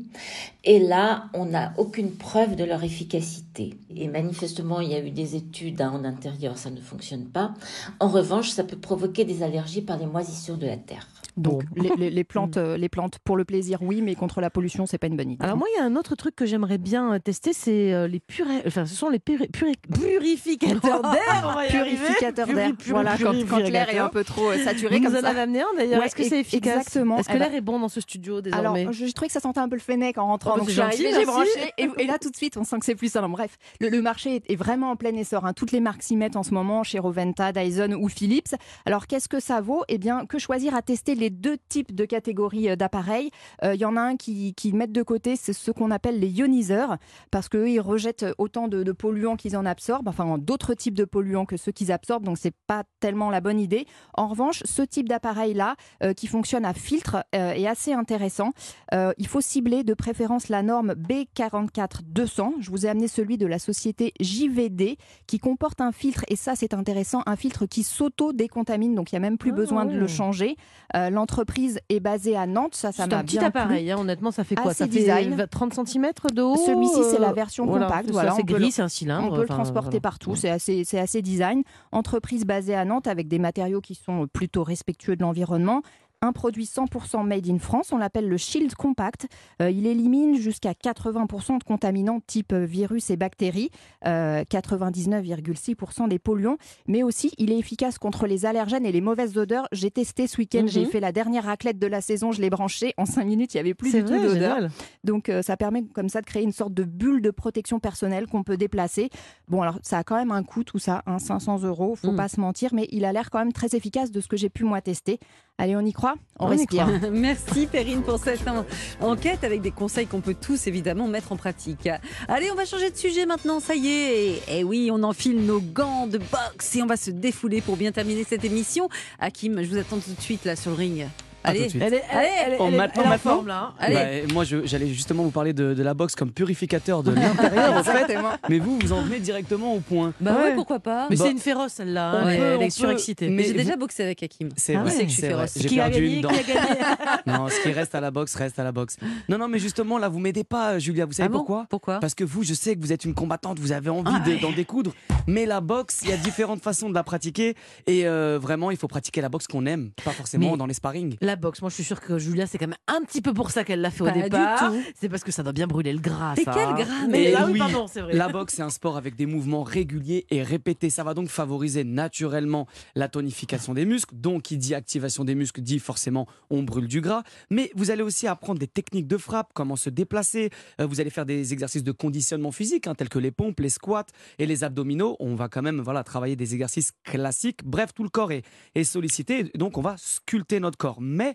Et 0.63 0.79
là, 0.79 1.25
on 1.35 1.47
n'a 1.47 1.73
aucune 1.79 2.13
preuve 2.13 2.55
de 2.55 2.63
leur 2.63 2.85
efficacité. 2.85 3.75
Et 3.97 4.07
manifestement, 4.07 4.81
il 4.81 4.91
y 4.91 4.95
a 4.95 5.01
eu 5.01 5.11
des 5.11 5.35
études 5.35 5.81
hein, 5.81 5.91
en 5.93 6.05
intérieur, 6.05 6.57
ça 6.57 6.71
ne 6.71 6.81
fonctionne 6.81 7.25
pas. 7.25 7.55
En 7.99 8.07
revanche, 8.07 8.51
ça 8.51 8.63
peut 8.63 8.79
provoquer 8.79 9.25
des 9.25 9.43
allergies 9.43 9.83
par 9.83 9.99
les 9.99 10.07
moississures 10.07 10.59
de 10.59 10.67
la 10.67 10.77
terre. 10.77 11.09
Donc 11.37 11.63
les, 11.77 11.91
les- 11.97 12.11
les 12.11 12.25
plantes, 12.33 12.57
euh, 12.57 12.77
les 12.77 12.89
plantes 12.89 13.19
pour 13.25 13.37
le 13.37 13.45
plaisir, 13.45 13.79
oui, 13.83 14.01
mais 14.03 14.15
contre 14.15 14.41
la 14.41 14.51
pollution, 14.51 14.87
c'est 14.87 14.99
pas 14.99 15.07
une 15.07 15.17
bonne 15.17 15.31
idée. 15.31 15.45
Alors 15.45 15.57
moi, 15.57 15.67
il 15.75 15.79
y 15.79 15.81
a 15.83 15.85
un 15.85 15.97
autre 15.97 16.15
truc 16.15 16.35
que 16.35 16.47
j'aimerais 16.47 16.79
bien 16.79 17.15
euh, 17.15 17.19
tester, 17.19 17.53
c'est 17.53 17.93
euh, 17.93 18.07
les 18.09 18.21
purées. 18.21 18.63
Enfin, 18.67 18.87
ce 18.87 18.95
sont 18.95 19.09
les 19.11 19.19
puri- 19.19 19.49
puri- 19.49 19.77
purificateurs 19.93 21.03
d'air. 21.13 21.45
on 21.45 21.53
va 21.55 21.67
y 21.67 21.77
arriver. 21.77 21.97
purificateur 21.97 22.47
Puri- 22.47 22.55
d'air. 22.57 22.73
Voilà, 22.87 23.17
quand, 23.19 23.33
quand 23.49 23.59
l'air 23.59 23.89
est 23.91 23.99
un 23.99 24.09
peu 24.09 24.25
trop 24.25 24.53
saturé 24.55 24.99
Vous 24.99 25.05
comme 25.05 25.17
en 25.17 25.21
ça. 25.21 25.29
avez 25.29 25.41
amené 25.41 25.61
un 25.63 25.67
d'ailleurs. 25.77 26.01
Ouais, 26.01 26.07
Est-ce 26.07 26.17
que 26.17 26.25
c'est 26.25 26.41
efficace? 26.41 26.77
exactement. 26.77 27.19
Est-ce 27.19 27.29
que 27.29 27.35
Eh 27.35 27.39
ben- 27.39 27.47
l'air 27.51 27.55
est 27.55 27.61
bon 27.61 27.79
dans 27.81 27.89
ce 27.89 28.01
studio 28.01 28.39
Alors, 28.53 28.75
désormais 28.75 28.87
j'ai 28.93 29.13
trouvé 29.13 29.27
que 29.29 29.33
ça 29.33 29.41
sentait 29.41 29.61
un 29.61 29.69
peu 29.69 29.77
le 29.77 29.81
fennec 29.81 30.19
en 30.19 30.27
rentrant. 30.27 30.53
Oh, 30.57 30.59
donc 30.61 30.69
j'ai 30.71 30.83
branché. 31.25 31.51
Et, 31.79 31.89
et 31.99 32.07
là, 32.07 32.19
tout 32.19 32.31
de 32.31 32.37
suite, 32.37 32.57
on 32.57 32.65
sent 32.65 32.79
que 32.79 32.85
c'est 32.87 32.95
plus 32.95 33.13
ça. 33.13 33.21
Non, 33.21 33.29
bref, 33.29 33.57
le, 33.81 33.89
le 33.89 34.01
marché 34.03 34.37
est, 34.37 34.51
est 34.51 34.57
vraiment 34.57 34.91
en 34.91 34.97
plein 34.97 35.15
essor. 35.15 35.45
hein. 35.45 35.53
Toutes 35.53 35.73
les 35.73 35.81
marques 35.81 36.03
s'y 36.03 36.17
mettent 36.17 36.37
en 36.37 36.43
ce 36.43 36.55
moment, 36.55 36.83
chez 36.83 36.99
Roventa, 36.99 37.53
Dyson 37.53 37.93
ou 38.01 38.09
Philips. 38.09 38.55
Alors, 38.85 39.07
qu'est-ce 39.07 39.29
que 39.29 39.41
ça 39.41 39.61
vaut? 39.61 39.85
Eh 39.89 39.99
bien, 39.99 40.27
que 40.27 40.39
choisir 40.39 40.75
à 40.75 40.83
tester 40.83 41.15
les 41.15 41.26
deux 41.31 41.57
types 41.69 41.95
de 41.95 42.05
catégories 42.05 42.71
euh, 42.71 42.77
d'appareils. 42.77 43.31
Euh, 43.65 43.75
Il 43.75 43.81
y 43.81 43.85
en 43.85 43.97
a 43.97 44.01
un 44.01 44.17
qui, 44.17 44.55
qui 44.55 44.73
mettent 44.73 44.93
de 44.93 45.03
côté, 45.03 45.37
c'est 45.37 45.53
ce 45.53 45.71
qu'on 45.71 45.91
appelle 45.91 46.19
les 46.21 46.29
ioniseurs, 46.29 46.97
parce 47.31 47.49
qu'eux, 47.49 47.69
ils 47.69 47.81
rejettent 47.81 48.27
autant 48.39 48.69
de, 48.69 48.83
de 48.83 48.93
polluants 48.93 49.37
qu'ils 49.37 49.57
en 49.57 49.67
absorbent, 49.67 50.09
enfin 50.09 50.39
d'autres 50.39 50.75
types 50.75 50.95
de 50.95 51.05
polluants 51.05 51.47
que 51.47 51.57
ceux 51.57 51.73
qu'ils 51.73 51.93
absorbent, 51.93 52.25
donc 52.25 52.39
c'est 52.39 52.55
pas 52.67 52.85
tellement 53.01 53.31
la 53.31 53.41
bonne 53.41 53.61
idée. 53.61 53.87
En 54.15 54.27
revanche, 54.29 54.63
ce 54.65 54.83
type 54.83 55.09
d'appareil-là, 55.09 55.77
euh, 56.03 56.13
qui 56.13 56.27
fonctionne 56.27 56.65
à 56.65 56.75
filtre, 56.75 57.25
euh, 57.35 57.53
est 57.53 57.67
assez 57.67 57.93
intéressant. 57.93 58.53
Euh, 58.95 59.13
il 59.19 59.27
faut 59.27 59.41
cibler 59.41 59.85
de 59.85 59.95
préférence 59.95 60.49
la 60.49 60.63
norme 60.63 60.93
B44200. 60.93 62.55
Je 62.61 62.71
vous 62.71 62.87
ai 62.87 62.89
amené 62.89 63.09
celui 63.09 63.39
de 63.39 63.47
la 63.47 63.59
société 63.59 64.13
JVD, 64.21 64.97
qui 65.27 65.39
comporte 65.39 65.81
un 65.81 65.93
filtre, 65.93 66.25
et 66.29 66.37
ça 66.37 66.55
c'est 66.57 66.75
intéressant, 66.75 67.23
un 67.27 67.37
filtre 67.37 67.67
qui 67.67 67.83
s'auto-décontamine, 67.83 68.95
donc 68.95 69.13
il 69.13 69.15
n'y 69.15 69.19
a 69.19 69.21
même 69.21 69.39
plus 69.39 69.51
Ah, 69.53 69.55
besoin 69.55 69.85
de 69.85 69.97
le 69.97 70.07
changer. 70.07 70.57
Euh, 70.95 71.11
L'entreprise 71.17 71.81
est 71.89 71.99
basée 71.99 72.37
à 72.37 72.47
Nantes, 72.47 72.75
ça, 72.75 72.93
ça 72.93 73.07
C'est 73.09 73.15
un 73.15 73.25
petit 73.25 73.39
bien 73.39 73.49
appareil, 73.49 73.91
hein, 73.91 73.97
honnêtement, 73.99 74.31
ça 74.31 74.45
fait 74.45 74.55
quoi 74.55 74.73
Assez 74.73 74.85
Ça 74.85 74.85
fait 74.85 74.99
design. 74.99 75.47
30 75.51 75.73
cm 75.87 76.13
de 76.35 76.43
haut 76.43 76.57
Celui-ci, 76.57 77.05
c'est 77.11 77.19
la 77.19 77.31
euh, 77.31 77.33
version 77.33 77.65
voilà, 77.65 77.87
compacte. 77.87 78.09
c'est 78.09 78.13
Voilà, 78.13 78.37
gris, 78.45 78.71
c'est 78.71 78.83
un 78.83 78.89
cylindre. 78.89 79.33
On 79.33 79.35
peut 79.35 79.41
le 79.41 79.49
transporter 79.49 79.89
voilà. 79.93 80.01
partout, 80.03 80.37
c'est 80.37 80.51
assez, 80.51 80.85
c'est 80.85 80.99
assez 80.99 81.23
design. 81.23 81.63
Entreprise 81.91 82.45
basée 82.45 82.75
à 82.75 82.85
Nantes 82.85 83.07
avec 83.07 83.29
des 83.29 83.39
matériaux 83.39 83.81
qui 83.81 83.95
sont 83.95 84.27
plutôt 84.31 84.63
respectueux 84.63 85.17
de 85.17 85.23
l'environnement. 85.23 85.81
Un 86.23 86.33
produit 86.33 86.65
100% 86.65 87.27
made 87.27 87.47
in 87.49 87.59
France, 87.59 87.93
on 87.93 87.99
l'appelle 87.99 88.27
le 88.27 88.39
Shield 88.39 88.75
Compact. 88.75 89.27
Euh, 89.61 89.71
il 89.71 89.87
élimine 89.87 90.35
jusqu'à 90.37 90.73
80% 90.73 91.59
de 91.59 91.63
contaminants 91.65 92.21
type 92.27 92.55
euh, 92.55 92.65
virus 92.65 93.11
et 93.11 93.17
bactéries, 93.17 93.71
euh, 94.07 94.43
99,6% 94.45 96.09
des 96.09 96.19
polluants, 96.19 96.57
mais 96.87 97.03
aussi 97.03 97.33
il 97.39 97.53
est 97.53 97.59
efficace 97.59 97.99
contre 97.99 98.27
les 98.27 98.47
allergènes 98.47 98.87
et 98.87 98.93
les 98.93 99.01
mauvaises 99.01 99.37
odeurs. 99.37 99.69
J'ai 99.73 99.91
testé 99.91 100.27
ce 100.27 100.39
week-end, 100.39 100.63
Mhm. 100.63 100.69
j'ai 100.69 100.85
fait 100.87 101.01
la 101.01 101.13
dernière 101.13 101.45
raclette 101.45 101.79
de 101.79 101.87
la 101.87 102.01
saison, 102.01 102.33
je 102.33 102.41
l'ai 102.41 102.51
branché. 102.51 102.95
En 102.97 103.05
5 103.05 103.25
minutes, 103.25 103.53
il 103.55 103.59
n'y 103.59 103.61
avait 103.61 103.75
plus 103.75 103.93
du 103.93 104.01
tout 104.03 104.09
vrai, 104.09 104.23
d'odeur. 104.23 104.57
génial. 104.57 104.71
Donc 105.05 105.29
euh, 105.29 105.43
ça 105.43 105.57
permet 105.59 105.83
comme 105.85 106.09
ça 106.09 106.21
de 106.23 106.27
créer 106.27 106.43
une 106.43 106.53
sorte 106.53 106.73
de 106.73 106.85
bulle 106.85 107.21
de 107.21 107.31
protection 107.31 107.79
personnelle 107.79 108.27
qu'on 108.27 108.43
peut 108.43 108.57
déplacer. 108.57 109.11
Bon 109.49 109.61
alors 109.63 109.79
ça 109.83 109.99
a 109.99 110.05
quand 110.05 110.17
même 110.17 110.31
un 110.33 110.43
coût 110.43 110.65
tout 110.65 110.79
ça, 110.79 111.03
hein, 111.07 111.19
500 111.19 111.63
euros, 111.65 111.95
faut 111.95 112.13
Mm. 112.13 112.17
pas 112.17 112.29
se 112.29 112.41
mentir, 112.41 112.71
mais 112.73 112.89
il 112.91 113.05
a 113.05 113.13
l'air 113.13 113.29
quand 113.31 113.39
même 113.39 113.53
très 113.53 113.75
efficace 113.77 114.11
de 114.11 114.21
ce 114.21 114.29
que 114.29 114.37
j'ai 114.39 114.49
pu 114.49 114.65
moi 114.65 114.81
tester. 114.81 115.19
Allez 115.59 115.75
on 115.77 115.81
y 115.81 115.93
croit 115.93 116.06
On, 116.39 116.47
respire. 116.47 116.89
Merci 117.13 117.67
Perrine 117.67 118.03
pour 118.03 118.19
cette 118.19 118.47
en- 118.47 118.65
enquête 119.01 119.43
avec 119.45 119.63
des 119.63 119.71
conseils 119.71 120.07
qu'on 120.07 120.21
peut 120.21 120.37
tous 120.41 120.67
évidemment 120.67 121.09
mettre 121.09 121.33
en 121.33 121.37
pratique. 121.37 121.89
Allez, 122.29 122.51
on 122.51 122.55
va 122.55 122.65
changer 122.65 122.91
de 122.91 122.97
sujet 122.97 123.27
maintenant, 123.27 123.61
ça 123.61 123.75
y 123.75 123.89
est. 123.89 124.43
Et 124.49 124.65
oui, 124.65 124.91
on 124.93 125.03
enfile 125.03 125.45
nos 125.45 125.61
gants 125.61 126.07
de 126.07 126.19
boxe 126.19 126.77
et 126.77 126.83
on 126.83 126.87
va 126.87 126.97
se 126.97 127.11
défouler 127.11 127.61
pour 127.61 127.77
bien 127.77 127.93
terminer 127.93 128.25
cette 128.25 128.45
émission. 128.45 128.89
Hakim, 129.19 129.63
je 129.63 129.69
vous 129.69 129.79
attends 129.79 129.99
tout 129.99 130.13
de 130.15 130.21
suite 130.21 130.45
là 130.45 130.57
sur 130.57 130.71
le 130.71 130.77
ring. 130.77 131.07
Tout 131.47 131.51
Allez, 131.53 131.65
de 131.65 131.69
suite. 131.69 131.83
Elle 131.85 131.95
est, 131.95 132.03
elle, 132.11 132.19
Allez, 132.19 132.29
elle 132.47 132.53
est- 132.75 132.77
maintenant, 132.77 133.03
elle 133.03 133.03
est 133.03 133.07
en 133.07 133.09
maintenant. 133.11 133.31
forme 133.33 133.47
là. 133.49 133.61
hein. 133.71 133.75
allez. 133.79 134.23
Bah, 134.27 134.33
moi, 134.35 134.45
j'allais 134.45 134.89
justement 134.89 135.23
vous 135.23 135.31
parler 135.31 135.53
de, 135.53 135.75
de 135.75 135.83
la 135.83 135.95
boxe 135.95 136.15
comme 136.15 136.31
purificateur 136.33 137.03
de 137.03 137.13
l'intérieur, 137.13 137.73
en 137.75 137.83
fait. 137.85 138.17
Mais 138.49 138.59
vous, 138.59 138.79
vous 138.81 138.93
en 138.93 139.03
venez 139.03 139.19
directement 139.21 139.75
au 139.75 139.81
point. 139.81 140.13
Bah 140.21 140.33
ouais, 140.33 140.43
Ouais. 140.49 140.55
pourquoi 140.55 140.81
pas 140.81 141.07
Mais 141.11 141.17
Bah, 141.17 141.25
c'est 141.25 141.31
une 141.33 141.39
féroce 141.39 141.73
celle-là, 141.75 142.11
hein, 142.11 142.23
on 142.25 142.29
elle, 142.29 142.57
on 142.59 142.61
est 142.63 142.71
surexcitée. 142.71 143.29
mais 143.29 143.43
J'ai 143.45 143.53
vous- 143.53 143.59
déjà 143.59 143.77
boxé 143.77 144.03
avec 144.03 144.23
Hakim. 144.23 144.49
C'est 144.57 144.75
Ah 144.77 144.83
vrai. 144.83 144.91
ouais. 144.93 144.97
que 144.99 145.05
je 145.05 145.13
suis 145.13 145.21
c'est 145.23 145.29
vrai. 145.29 145.47
féroce. 145.49 145.53
J'ai 145.69 145.77
perdu 145.77 145.93
gagné 146.01 146.15
une 146.17 146.21
dent. 146.23 146.29
Qui 146.31 146.39
a 146.39 146.43
gagné 146.55 146.81
Non, 147.27 147.49
ce 147.49 147.63
qui 147.63 147.73
reste 147.73 147.95
à 147.95 148.01
la 148.01 148.11
boxe 148.11 148.35
reste 148.35 148.59
à 148.59 148.65
la 148.65 148.73
boxe. 148.73 148.97
Non, 149.29 149.39
non, 149.39 149.49
mais 149.49 149.59
justement, 149.59 149.99
là, 149.99 150.09
vous 150.09 150.19
m'aidez 150.19 150.45
pas, 150.45 150.79
Julia. 150.79 151.07
Vous 151.07 151.13
savez 151.13 151.27
Ah 151.27 151.29
bon 151.31 151.39
pourquoi? 151.39 151.67
Pourquoi? 151.69 152.01
Parce 152.01 152.15
que 152.15 152.25
vous, 152.25 152.43
je 152.43 152.55
sais 152.55 152.75
que 152.77 152.81
vous 152.81 152.93
êtes 152.93 153.05
une 153.05 153.15
combattante, 153.15 153.59
vous 153.59 153.73
avez 153.73 153.91
envie 153.91 154.11
Ah 154.15 154.21
de- 154.21 154.33
ouais. 154.35 154.41
d'en 154.41 154.53
découdre. 154.53 154.93
Mais 155.27 155.47
la 155.47 155.61
boxe, 155.61 156.01
il 156.05 156.11
y 156.11 156.13
a 156.13 156.17
différentes 156.17 156.63
façons 156.63 156.89
de 156.89 156.95
la 156.95 157.03
pratiquer. 157.05 157.55
Et 157.87 158.07
euh, 158.07 158.39
vraiment, 158.41 158.71
il 158.71 158.77
faut 158.77 158.89
pratiquer 158.89 159.21
la 159.21 159.29
boxe 159.29 159.47
qu'on 159.47 159.67
aime, 159.67 159.91
pas 160.05 160.11
forcément 160.13 160.57
dans 160.57 160.67
les 160.67 160.75
sparring. 160.75 161.17
La 161.21 161.36
boxe, 161.41 161.61
moi 161.61 161.71
je 161.71 161.75
suis 161.75 161.85
sûre 161.85 162.01
que 162.01 162.19
Julia, 162.19 162.47
c'est 162.47 162.59
quand 162.59 162.67
même 162.67 162.77
un 162.87 163.03
petit 163.03 163.21
peu 163.21 163.33
pour 163.33 163.51
ça 163.51 163.65
qu'elle 163.65 163.81
l'a 163.81 163.91
fait 163.91 164.03
au 164.03 164.07
Pas 164.07 164.13
départ. 164.13 164.73
C'est 164.99 165.09
parce 165.09 165.25
que 165.25 165.33
ça 165.33 165.43
doit 165.43 165.53
bien 165.53 165.67
brûler 165.67 165.93
le 165.93 166.01
gras. 166.01 166.35
Ça, 166.37 166.53
quel 166.53 166.69
hein. 166.69 166.75
gras, 166.75 167.07
Mais 167.09 167.33
mais 167.33 167.37
oui, 167.45 167.53
oui. 167.53 167.59
pardon, 167.59 167.87
c'est 167.87 168.01
vrai. 168.01 168.15
La 168.15 168.29
boxe, 168.29 168.55
c'est 168.55 168.63
un 168.63 168.71
sport 168.71 168.97
avec 168.97 169.17
des 169.17 169.27
mouvements 169.27 169.63
réguliers 169.63 170.27
et 170.31 170.43
répétés. 170.43 170.91
Ça 170.91 171.05
va 171.05 171.15
donc 171.15 171.29
favoriser 171.29 171.85
naturellement 171.85 172.67
la 172.95 173.09
tonification 173.09 173.75
des 173.75 173.85
muscles. 173.85 174.15
Donc, 174.15 174.43
qui 174.43 174.57
dit 174.57 174.75
activation 174.75 175.25
des 175.25 175.35
muscles 175.35 175.61
dit 175.61 175.79
forcément 175.79 176.27
on 176.51 176.63
brûle 176.63 176.89
du 176.89 177.01
gras. 177.01 177.23
Mais 177.51 177.71
vous 177.75 177.91
allez 177.91 178.03
aussi 178.03 178.27
apprendre 178.27 178.59
des 178.59 178.67
techniques 178.67 179.09
de 179.09 179.17
frappe, 179.17 179.51
comment 179.55 179.77
se 179.77 179.91
déplacer. 179.91 180.51
Euh, 180.81 180.87
vous 180.87 181.01
allez 181.01 181.11
faire 181.11 181.27
des 181.27 181.53
exercices 181.53 181.85
de 181.85 181.93
conditionnement 181.93 182.53
physique, 182.53 182.87
hein, 182.87 182.95
tels 182.95 183.09
que 183.09 183.19
les 183.19 183.31
pompes, 183.31 183.61
les 183.61 183.69
squats 183.69 184.07
et 184.39 184.47
les 184.47 184.65
abdominaux. 184.65 185.17
On 185.21 185.35
va 185.35 185.49
quand 185.49 185.63
même 185.63 185.81
voilà, 185.81 186.05
travailler 186.05 186.37
des 186.37 186.55
exercices 186.55 186.93
classiques. 187.05 187.65
Bref, 187.65 187.93
tout 187.95 188.03
le 188.03 188.09
corps 188.09 188.33
est, 188.33 188.45
est 188.75 188.85
sollicité. 188.85 189.51
Donc, 189.55 189.79
on 189.79 189.83
va 189.83 189.97
sculpter 189.99 190.61
notre 190.61 190.79
corps. 190.79 191.01
Mais 191.17 191.35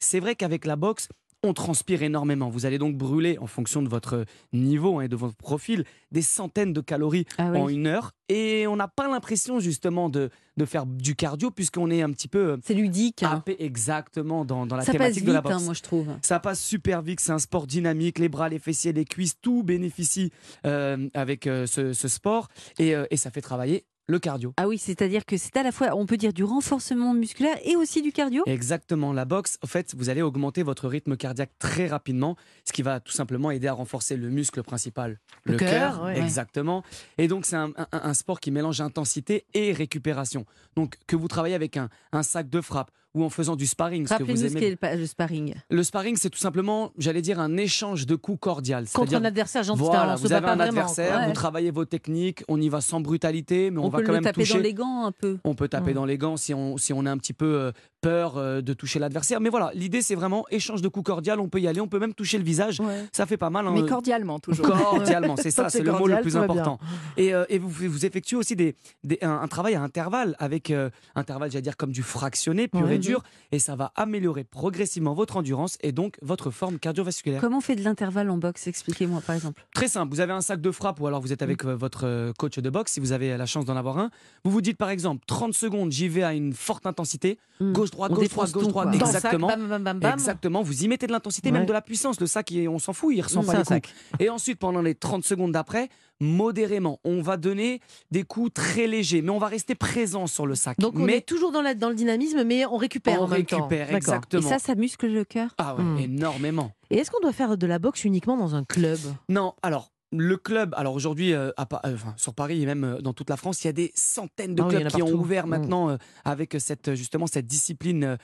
c'est 0.00 0.20
vrai 0.20 0.34
qu'avec 0.34 0.64
la 0.64 0.76
boxe, 0.76 1.08
on 1.44 1.52
transpire 1.54 2.02
énormément. 2.02 2.48
Vous 2.50 2.66
allez 2.66 2.78
donc 2.78 2.96
brûler, 2.96 3.38
en 3.38 3.46
fonction 3.46 3.80
de 3.80 3.88
votre 3.88 4.24
niveau 4.52 4.98
hein, 4.98 5.02
et 5.02 5.08
de 5.08 5.14
votre 5.14 5.36
profil, 5.36 5.84
des 6.10 6.20
centaines 6.22 6.72
de 6.72 6.80
calories 6.80 7.26
Ah 7.38 7.50
oui. 7.52 7.58
en 7.60 7.68
une 7.68 7.86
heure. 7.86 8.10
Et 8.28 8.66
on 8.66 8.74
n'a 8.74 8.88
pas 8.88 9.06
l'impression 9.08 9.60
justement 9.60 10.08
de, 10.08 10.30
de 10.56 10.64
faire 10.64 10.84
du 10.84 11.14
cardio 11.14 11.52
puisqu'on 11.52 11.92
est 11.92 12.02
un 12.02 12.10
petit 12.10 12.26
peu 12.26 12.38
euh, 12.52 12.56
C'est 12.64 12.74
ludique. 12.74 13.22
hein. 13.22 13.44
exactement 13.60 14.44
dans, 14.44 14.66
dans 14.66 14.74
la 14.74 14.82
Ça 14.82 14.86
passe 14.92 14.98
thématique 14.98 15.18
vite, 15.20 15.28
de 15.28 15.32
la 15.32 15.40
boxe. 15.40 15.54
hein, 15.54 15.60
moi 15.64 15.74
je 15.74 15.82
trouve. 15.82 16.08
Ça 16.22 16.40
passe 16.40 16.60
super 16.60 17.02
vite, 17.02 17.20
c'est 17.20 17.30
un 17.32 17.38
sport 17.38 17.68
dynamique, 17.68 18.18
les 18.18 18.28
bras, 18.28 18.48
les 18.48 18.58
fessiers, 18.58 18.92
les 18.92 19.04
cuisses, 19.04 19.36
tout 19.40 19.62
bénéficie 19.62 20.32
euh, 20.66 21.08
avec 21.14 21.46
euh, 21.46 21.66
ce, 21.66 21.92
ce 21.92 22.08
sport 22.08 22.48
et, 22.80 22.96
euh, 22.96 23.06
et 23.12 23.16
ça 23.16 23.30
fait 23.30 23.42
travailler 23.42 23.84
le 24.08 24.18
cardio. 24.18 24.54
Ah 24.56 24.66
oui, 24.66 24.78
c'est-à-dire 24.78 25.24
que 25.26 25.36
c'est 25.36 25.56
à 25.58 25.62
la 25.62 25.70
fois, 25.70 25.90
on 25.94 26.06
peut 26.06 26.16
dire, 26.16 26.32
du 26.32 26.42
renforcement 26.42 27.12
musculaire 27.12 27.58
et 27.64 27.76
aussi 27.76 28.00
du 28.02 28.10
cardio. 28.10 28.42
Exactement, 28.46 29.12
la 29.12 29.24
boxe, 29.26 29.58
en 29.62 29.66
fait, 29.66 29.94
vous 29.96 30.08
allez 30.08 30.22
augmenter 30.22 30.62
votre 30.62 30.88
rythme 30.88 31.16
cardiaque 31.16 31.50
très 31.58 31.86
rapidement, 31.86 32.34
ce 32.64 32.72
qui 32.72 32.82
va 32.82 33.00
tout 33.00 33.12
simplement 33.12 33.50
aider 33.50 33.68
à 33.68 33.74
renforcer 33.74 34.16
le 34.16 34.30
muscle 34.30 34.62
principal, 34.62 35.20
Le 35.44 35.52
le, 35.52 35.58
cœur, 35.58 36.02
ouais. 36.04 36.18
Exactement. 36.18 36.82
Et 37.18 37.28
donc, 37.28 37.44
c'est 37.44 37.56
un, 37.56 37.70
un- 37.76 37.86
un 37.92 38.14
sport 38.14 38.40
qui 38.40 38.50
mélange 38.50 38.80
intensité 38.80 39.44
et 39.54 39.72
récupération. 39.72 40.46
Donc, 40.74 40.96
que 41.06 41.14
vous 41.14 41.28
travaillez 41.28 41.54
avec 41.54 41.76
un, 41.76 41.90
un 42.12 42.22
sac 42.22 42.48
de 42.48 42.60
frappe 42.62 42.90
ou 43.14 43.24
en 43.24 43.30
faisant 43.30 43.56
du 43.56 43.66
sparring, 43.66 44.06
ce 44.06 44.14
que 44.14 44.22
vous 44.22 44.28
Rappelez-nous 44.30 44.48
ce 44.50 44.54
qu'est 44.58 44.70
le, 44.70 44.76
pa- 44.76 44.94
le 44.94 45.06
sparring. 45.06 45.54
Le 45.70 45.82
sparring, 45.82 46.16
c'est 46.16 46.30
tout 46.30 46.38
simplement, 46.38 46.92
j'allais 46.98 47.22
dire, 47.22 47.40
un 47.40 47.56
échange 47.56 48.06
de 48.06 48.14
coups 48.16 48.38
cordial. 48.40 48.86
Contre 48.92 49.14
un 49.14 49.24
adversaire 49.24 49.62
gentil, 49.62 49.80
voilà, 49.80 50.14
on 50.14 50.16
se 50.16 50.22
vous 50.22 50.32
avez 50.32 50.46
un 50.46 50.60
adversaire. 50.60 51.20
Ouais. 51.20 51.26
vous 51.26 51.32
travaillez 51.32 51.70
vos 51.70 51.84
techniques, 51.84 52.44
on 52.48 52.60
y 52.60 52.68
va 52.68 52.80
sans 52.80 53.00
brutalité, 53.00 53.70
mais 53.70 53.78
on, 53.78 53.86
On, 53.86 53.88
va 53.88 53.98
peut 53.98 54.04
quand 54.04 54.12
le 54.12 54.16
même 54.18 54.24
taper 54.24 54.42
toucher. 54.42 54.54
dans 54.54 54.60
les 54.60 54.74
gants 54.74 55.04
un 55.06 55.12
peu. 55.12 55.38
On 55.44 55.54
peut 55.54 55.68
taper 55.68 55.92
Mm. 55.92 55.94
dans 55.94 56.04
les 56.04 56.18
gants 56.18 56.36
si 56.36 56.52
on, 56.54 56.76
si 56.76 56.92
on 56.92 57.06
a 57.06 57.10
un 57.10 57.16
petit 57.18 57.32
peu 57.32 57.46
euh, 57.46 57.72
peur 58.02 58.36
euh, 58.36 58.60
de 58.60 58.72
toucher 58.74 58.98
l'adversaire. 58.98 59.40
Mais 59.40 59.48
voilà, 59.48 59.70
l'idée 59.74 60.02
c'est 60.02 60.14
vraiment 60.14 60.44
échange 60.50 60.82
de 60.82 60.88
coups 60.88 61.06
cordial. 61.06 61.40
On 61.40 61.48
peut 61.48 61.60
y 61.60 61.66
aller, 61.66 61.80
on 61.80 61.88
peut 61.88 61.98
même 61.98 62.14
toucher 62.14 62.36
le 62.38 62.44
visage. 62.44 62.80
Ça 63.12 63.24
fait 63.26 63.36
pas 63.38 63.50
mal. 63.50 63.66
hein. 63.66 63.72
Mais 63.74 63.86
cordialement 63.88 64.38
toujours. 64.38 64.66
Cordialement, 64.66 65.36
c'est 65.36 65.50
ça, 65.50 65.68
c'est 65.70 65.80
le 65.82 65.92
mot 65.92 65.98
cordial, 65.98 66.18
le 66.18 66.22
plus 66.22 66.36
important. 66.36 66.78
Et, 67.16 67.34
euh, 67.34 67.44
et 67.48 67.58
vous, 67.58 67.68
vous 67.68 68.06
effectuez 68.06 68.36
aussi 68.36 68.54
des, 68.54 68.76
des- 69.02 69.18
un, 69.22 69.40
un 69.40 69.48
travail 69.48 69.74
à 69.74 69.82
intervalles, 69.82 70.36
avec 70.38 70.70
euh, 70.70 70.90
intervalle, 71.16 71.50
j'allais 71.50 71.62
dire, 71.62 71.76
comme 71.76 71.90
du 71.90 72.02
fractionné, 72.02 72.68
pur 72.68 72.88
Et 72.98 73.08
dur. 73.08 73.22
Et 73.52 73.58
ça 73.58 73.76
va 73.76 73.92
améliorer 73.96 74.44
progressivement 74.44 75.14
votre 75.14 75.36
endurance 75.36 75.78
et 75.80 75.92
donc 75.92 76.16
votre 76.22 76.50
forme 76.50 76.78
cardiovasculaire. 76.78 77.40
Comment 77.40 77.58
on 77.58 77.60
fait 77.60 77.76
de 77.76 77.82
l'intervalle 77.82 78.30
en 78.30 78.36
boxe? 78.38 78.66
Expliquez-moi 78.66 79.20
par 79.26 79.34
exemple. 79.36 79.64
Très 79.74 79.88
simple, 79.88 80.12
vous 80.14 80.20
avez 80.20 80.32
un 80.32 80.40
sac 80.40 80.60
de 80.60 80.70
frappe 80.70 81.00
ou 81.00 81.06
alors 81.06 81.20
vous 81.20 81.32
êtes 81.32 81.42
avec 81.42 81.64
euh, 81.64 81.74
votre 81.74 82.06
euh, 82.06 82.32
coach 82.38 82.58
de 82.58 82.70
boxe 82.70 82.92
si 82.92 83.00
vous 83.00 83.12
avez 83.12 83.36
la 83.36 83.46
chance 83.46 83.64
d'en 83.64 83.76
avoir 83.76 83.98
un. 83.98 84.10
Vous 84.44 84.50
vous 84.50 84.60
dites 84.60 84.76
par 84.76 84.90
exemple 84.90 85.22
30 85.26 85.54
secondes, 85.54 85.90
j'y 85.92 86.08
vais 86.08 86.22
à 86.22 86.34
une 86.34 86.52
forte 86.52 86.86
intensité, 86.86 87.38
Mm. 87.60 87.72
gauche 87.72 87.90
droite, 87.90 88.12
gauche 88.12 88.28
droite, 88.28 88.52
gauche 88.52 88.62
tout, 88.62 88.68
droite, 88.70 88.92
sac, 88.94 89.02
exactement. 89.02 89.48
bam, 89.48 89.68
bam, 89.68 89.82
bam, 89.82 89.98
bam. 89.98 90.12
Exactement, 90.12 90.62
vous 90.62 90.84
y 90.84 90.88
mettez 90.88 91.08
de 91.08 91.12
l'intensité, 91.12 91.48
Ouais. 91.50 91.58
même 91.58 91.66
de 91.66 91.72
la 91.72 91.82
puissance. 91.82 92.20
Le 92.20 92.26
sac, 92.28 92.52
on 92.68 92.78
s'en 92.78 92.92
fout, 92.92 93.12
il 93.16 93.20
ressent 93.20 93.42
pas 93.42 93.52
les 93.54 93.58
un 93.58 93.62
coups. 93.62 93.68
sac. 93.68 93.94
Et 94.20 94.30
ensuite, 94.30 94.60
pendant 94.60 94.80
les 94.80 94.94
30 94.94 95.24
secondes 95.24 95.50
d'après, 95.50 95.88
modérément, 96.20 97.00
on 97.04 97.20
va 97.22 97.36
donner 97.36 97.80
des 98.10 98.22
coups 98.24 98.52
très 98.54 98.86
légers, 98.86 99.22
mais 99.22 99.30
on 99.30 99.38
va 99.38 99.46
rester 99.48 99.74
présent 99.74 100.26
sur 100.26 100.46
le 100.46 100.54
sac. 100.54 100.78
Donc 100.78 100.94
on 100.96 101.00
mais 101.04 101.18
est 101.18 101.20
toujours 101.26 101.52
dans, 101.52 101.62
la, 101.62 101.74
dans 101.74 101.88
le 101.88 101.94
dynamisme, 101.94 102.44
mais 102.44 102.66
on 102.66 102.76
récupère 102.76 103.20
on 103.20 103.24
en 103.24 103.28
même 103.28 103.44
temps. 103.46 103.56
récupère, 103.56 103.86
D'accord. 103.86 103.92
Et 103.92 103.96
exactement. 103.96 104.48
ça, 104.48 104.58
ça 104.58 104.74
muscle 104.74 105.06
le 105.06 105.24
cœur? 105.24 105.54
Ah 105.58 105.74
ouais, 105.76 105.82
Mm. 105.82 105.98
énormément. 105.98 106.72
Et 106.90 106.96
est-ce 106.98 107.10
qu'on 107.10 107.20
doit 107.20 107.32
faire 107.32 107.56
de 107.56 107.66
la 107.66 107.78
boxe 107.78 108.04
uniquement 108.04 108.36
dans 108.36 108.54
un 108.54 108.64
club? 108.64 108.98
Non, 109.28 109.54
alors. 109.62 109.90
Le 110.10 110.38
club, 110.38 110.72
alors 110.78 110.94
aujourd'hui, 110.94 111.34
euh, 111.34 111.50
euh, 111.84 111.96
sur 112.16 112.32
Paris 112.32 112.62
et 112.62 112.66
même 112.66 112.82
euh, 112.84 113.00
dans 113.02 113.12
toute 113.12 113.28
la 113.28 113.36
France, 113.36 113.62
il 113.62 113.66
y 113.66 113.70
a 113.70 113.74
des 113.74 113.92
centaines 113.94 114.54
de 114.54 114.62
Ah 114.62 114.68
clubs 114.70 114.88
qui 114.88 115.02
ont 115.02 115.12
ouvert 115.12 115.46
Mm. 115.46 115.50
maintenant 115.50 115.90
euh, 115.90 115.96
avec 116.24 116.56
cette, 116.58 116.94
justement 116.94 117.26
cette 117.26 117.46
discipline 117.46 118.16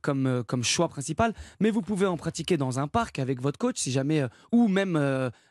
comme, 0.00 0.42
comme 0.46 0.64
choix 0.64 0.88
principal. 0.88 1.34
Mais 1.60 1.70
vous 1.70 1.82
pouvez 1.82 2.06
en 2.06 2.16
pratiquer 2.16 2.56
dans 2.56 2.78
un 2.78 2.88
parc 2.88 3.18
avec 3.18 3.42
votre 3.42 3.58
coach, 3.58 3.76
si 3.78 3.92
jamais, 3.92 4.24
ou 4.52 4.68
même 4.68 4.98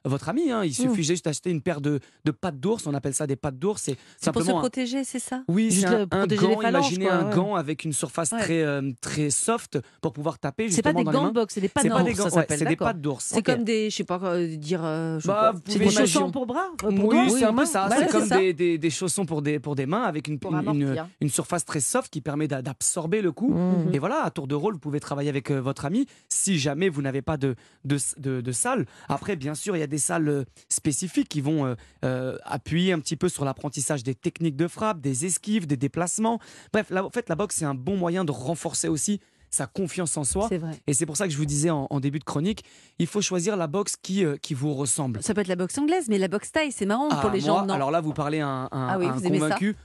votre 0.04 0.30
ami. 0.30 0.52
hein. 0.52 0.64
Il 0.64 0.74
suffit 0.74 1.04
juste 1.04 1.26
d'acheter 1.26 1.52
une 1.52 1.62
paire 1.62 1.82
de, 1.82 2.00
de 2.26 2.32
pattes 2.32 2.60
d'ours, 2.60 2.88
on 2.88 2.94
appelle 2.94 3.14
ça 3.14 3.28
des 3.28 3.36
pattes 3.36 3.60
d'ours. 3.60 3.90
C'est 4.20 4.32
pour 4.32 4.42
se 4.44 4.52
protéger, 4.52 5.04
c'est 5.04 5.20
ça? 5.20 5.44
Oui, 5.48 5.70
Juste 5.72 5.88
c'est 5.88 5.94
un, 5.94 5.98
le- 6.00 6.04
un 6.04 6.08
protéger 6.08 6.48
les 6.48 6.56
gant. 6.56 6.62
phalanges, 6.62 6.86
Imaginez 6.92 7.06
quoi, 7.06 7.16
un 7.16 7.30
ouais. 7.30 7.36
gant 7.36 7.56
avec 7.56 7.84
une 7.86 7.94
surface 7.94 8.32
Ouais. 8.32 8.40
très, 8.42 8.66
très 9.02 9.30
soft 9.30 9.80
pour 10.02 10.14
pouvoir 10.14 10.40
taper 10.40 10.70
C'est 10.72 10.82
pas 10.82 10.94
des 10.94 11.04
gants 11.04 11.28
de 11.28 11.34
boxe, 11.34 11.54
c'est 11.54 11.62
des 11.62 11.70
pattes 11.70 11.86
d'ours, 11.88 12.30
c'est 12.50 12.66
des 12.66 12.76
pattes 12.76 13.02
d'ours. 13.02 13.26
C'est 13.26 13.44
comme 13.44 13.64
des, 13.64 13.90
je 13.90 13.96
sais 13.96 14.04
pas, 14.04 14.18
dire. 14.46 14.82
je 15.20 15.28
Bah, 15.28 15.54
C'est 15.68 15.80
des 15.80 15.90
chaussons 15.90 16.32
pour 16.32 16.46
bras 16.46 16.68
euh, 16.84 16.92
pour 16.96 17.06
oui, 17.10 17.30
c'est 17.32 17.44
un 17.46 17.54
peu 17.54 17.66
ça. 17.66 17.90
C'est 17.96 18.08
comme 18.10 18.28
des, 18.30 18.54
des- 18.54 18.78
des 18.78 18.90
chaussons 18.90 19.26
pour 19.26 19.42
des, 19.42 19.60
pour 19.60 19.76
des 19.76 19.86
mains 19.86 20.04
avec 20.04 20.28
une, 20.28 20.40
une, 20.44 20.50
une- 20.50 20.56
amortir. 20.56 21.08
une 21.22 21.30
surface 21.30 21.66
très 21.66 21.80
soft 21.80 22.12
qui 22.12 22.22
permet 22.22 22.48
d'a- 22.48 22.62
d'absorber 22.62 23.22
le 23.22 23.32
coup. 23.32 23.54
Mhm. 23.54 23.94
Et 23.94 24.00
voilà, 24.00 24.24
à 24.24 24.32
tour 24.32 24.48
de 24.48 24.56
rôle, 24.56 24.74
vous 24.74 24.80
pouvez 24.80 25.00
travailler 25.00 25.30
avec 25.30 25.52
euh, 25.52 25.60
votre 25.60 25.86
ami 25.86 26.06
si 26.30 26.58
jamais 26.60 26.90
vous 26.90 27.02
n'avez 27.02 27.22
pas 27.22 27.38
de, 27.38 27.56
de, 27.86 27.98
de- 28.18 28.42
de 28.42 28.52
salle. 28.52 28.86
Après, 29.10 29.36
bien 29.36 29.56
sûr, 29.56 29.76
il 29.76 29.80
y 29.80 29.84
a 29.84 29.88
des 29.88 29.98
salles 29.98 30.28
euh, 30.30 30.44
spécifiques 30.70 31.30
qui 31.30 31.42
vont 31.42 31.66
euh, 31.66 31.76
euh, 32.06 32.38
appuyer 32.44 32.94
un 32.94 33.00
petit 33.00 33.16
peu 33.16 33.30
sur 33.30 33.46
l'apprentissage 33.46 34.04
des 34.04 34.16
techniques 34.16 34.56
de 34.56 34.68
frappe, 34.68 35.02
des 35.02 35.26
esquives, 35.26 35.68
des 35.68 35.78
déplacements. 35.78 36.40
Bref, 36.74 36.88
la, 36.90 37.04
en 37.06 37.10
fait, 37.10 37.30
la 37.30 37.36
boxe, 37.36 37.56
c'est 37.58 37.66
un 37.66 37.76
bon 37.76 37.98
moyen 37.98 38.26
de 38.26 38.32
renforcer 38.32 38.88
aussi 38.88 39.20
sa 39.50 39.66
confiance 39.68 40.18
en 40.18 40.24
soi. 40.24 40.48
C'est 40.50 40.58
vrai. 40.58 40.72
Et 40.88 40.94
c'est 40.94 41.06
pour 41.06 41.18
ça 41.18 41.26
que 41.28 41.34
je 41.34 41.38
vous 41.38 41.46
disais 41.46 41.70
en, 41.70 41.88
en 41.90 42.00
début 42.00 42.20
de 42.20 42.24
chronique, 42.24 42.64
il 43.00 43.08
faut 43.08 43.22
choisir 43.22 43.56
la 43.58 43.68
boxe 43.68 43.96
qui, 44.02 44.26
euh, 44.26 44.36
qui 44.38 44.54
vous 44.54 44.74
ressemble. 44.74 45.22
Ça 45.24 45.34
peut 45.34 45.42
être 45.42 45.48
la 45.48 45.56
boxe 45.56 45.78
anglaise, 45.78 46.08
mais 46.10 46.18
la 46.18 46.28
boxe 46.28 46.52
taille, 46.52 46.72
c'est 46.72 46.86
marrant 46.86 47.10
pour 47.10 47.18
Ah, 47.30 47.34
les 47.34 47.40
moi, 47.42 47.48
gens. 47.48 47.66
Non? 47.66 47.74
Alors 47.74 47.92
là, 47.92 48.02
vous 48.02 48.14
parlez 48.14 48.40
à 48.42 48.48
un, 48.48 48.64
un- 48.66 48.70
Ah 48.74 48.98
oui, 49.00 49.06
un 49.08 49.20
convaincu. 49.20 49.76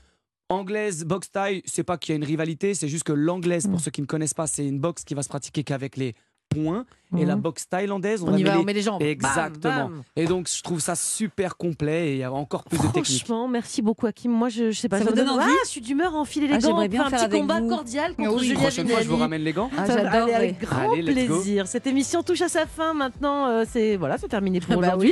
Anglaise, 0.49 1.05
boxe 1.05 1.31
taille, 1.31 1.61
c'est 1.65 1.83
pas 1.83 1.97
qu'il 1.97 2.11
y 2.11 2.13
a 2.13 2.17
une 2.17 2.23
rivalité, 2.25 2.73
c'est 2.73 2.87
juste 2.87 3.05
que 3.05 3.13
l'anglaise, 3.13 3.65
Mm. 3.67 3.71
pour 3.71 3.79
ceux 3.79 3.91
qui 3.91 4.01
ne 4.01 4.05
connaissent 4.05 4.33
pas, 4.35 4.45
c'est 4.45 4.67
une 4.67 4.79
boxe 4.79 5.03
qui 5.03 5.13
va 5.15 5.23
se 5.23 5.29
pratiquer 5.29 5.63
qu'avec 5.63 5.95
les 5.97 6.13
Et 7.15 7.25
la 7.25 7.35
Mhm. 7.35 7.41
boxe 7.43 7.69
thaïlandaise, 7.69 8.23
on, 8.23 8.35
y 8.35 8.41
va, 8.41 8.49
mêler- 8.53 8.61
on 8.61 8.63
met 8.63 8.73
les 8.73 8.81
jambes. 8.81 8.99
Exactement. 9.03 9.89
bam. 9.89 10.01
Et 10.15 10.25
donc, 10.25 10.49
je 10.49 10.63
trouve 10.63 10.79
ça 10.79 10.95
super 10.95 11.57
complet 11.57 12.07
et 12.07 12.11
il 12.13 12.17
y 12.17 12.23
a 12.23 12.33
encore 12.33 12.63
plus 12.63 12.79
de 12.79 12.87
technique. 12.87 13.05
Franchement, 13.19 13.47
merci 13.47 13.83
beaucoup 13.83 14.07
Hakim. 14.07 14.31
Moi, 14.31 14.49
je, 14.49 14.71
je 14.71 14.79
sais 14.79 14.89
pas. 14.89 14.97
Ça 14.97 15.05
me 15.05 15.09
vous 15.11 15.15
donne 15.17 15.29
envie 15.29 15.45
Ah, 15.47 15.53
je 15.63 15.69
suis 15.69 15.81
d'humeur 15.81 16.15
à 16.15 16.17
enfiler 16.17 16.47
les 16.47 16.55
Ah, 16.55 16.57
gants. 16.57 16.69
j'aimerais 16.69 16.87
bien 16.87 17.03
faire 17.03 17.13
un 17.13 17.17
faire 17.19 17.29
petit 17.29 17.39
combat 17.39 17.59
vous. 17.61 17.69
cordial 17.69 18.15
contre 18.15 18.33
Oui, 18.35 18.47
Julia 18.47 18.59
Prochaine 18.61 18.87
fois, 18.87 19.01
je 19.03 19.07
vous 19.09 19.17
ramène 19.17 19.43
les 19.43 19.53
gants. 19.53 19.69
Ah, 19.77 19.83
aller 19.83 19.93
j'adorerais. 19.93 20.33
avec 20.33 20.59
grand 20.61 20.91
Allez, 20.91 21.01
let's 21.03 21.27
go. 21.27 21.35
plaisir. 21.35 21.67
Cette 21.67 21.85
émission 21.85 22.23
touche 22.23 22.41
à 22.41 22.49
sa 22.49 22.65
fin 22.65 22.95
maintenant. 22.95 23.45
euh, 23.47 23.63
c'est 23.71 23.95
voilà, 23.95 24.17
c'est 24.17 24.27
terminé 24.27 24.59
pour 24.59 24.69
Bah 24.77 24.87
aujourd'hui. 24.87 25.09